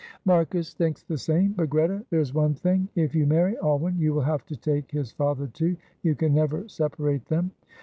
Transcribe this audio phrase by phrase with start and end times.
[0.25, 4.15] "Marcus thinks the same; but, Greta, there is one thing: if you marry Alwyn, you
[4.15, 7.51] will have to take his father too; you can never separate them."